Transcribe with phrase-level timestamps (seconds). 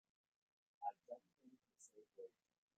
[0.83, 2.31] I jumped in to save Rachel.